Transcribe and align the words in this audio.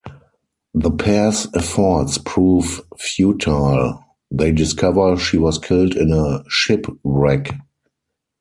The 0.73 0.89
pair's 0.89 1.45
efforts 1.53 2.17
prove 2.17 2.81
futile; 2.97 4.03
they 4.31 4.51
discover 4.51 5.15
she 5.15 5.37
was 5.37 5.59
killed 5.59 5.93
in 5.95 6.11
a 6.11 6.43
shipwreck. 6.49 7.51